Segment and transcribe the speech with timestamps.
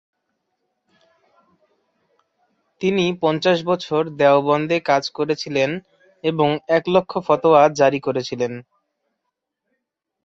[2.81, 5.69] তিনি পঞ্চাশ বছর দেওবন্দে কাজ করেছিলেন
[6.23, 8.53] এবং এক লক্ষ ফতোয়া জারি করেছিলেন।